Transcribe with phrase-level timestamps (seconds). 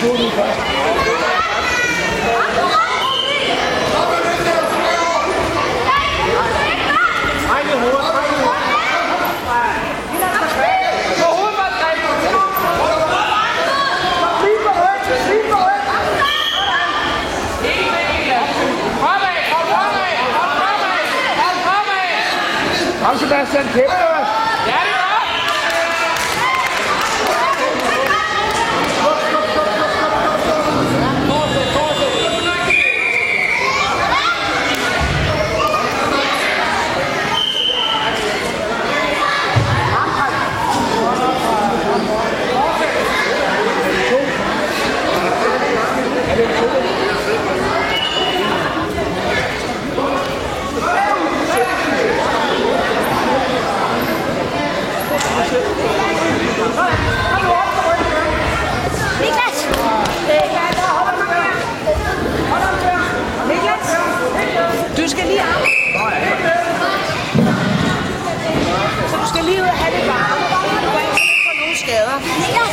[0.00, 0.60] skolen først.
[23.04, 24.49] Kom så, Bastian, kæmpe!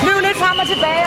[0.00, 1.04] flyve lidt frem og tilbage.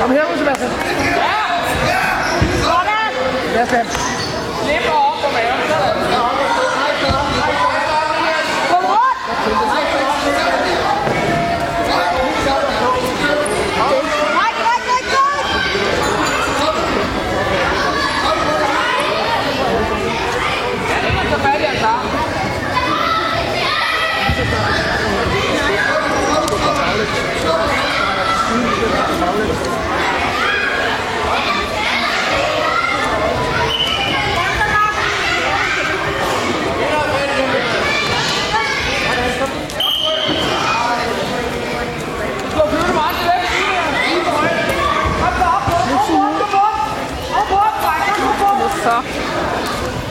[0.00, 0.70] Kom her, Sebastian.
[1.16, 1.34] Ja!
[2.62, 3.12] Sådan!
[3.52, 4.17] Sebastian.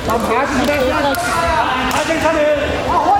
[0.08, 0.74] 난 봐준다.
[0.74, 3.17] 아, 괜찮아.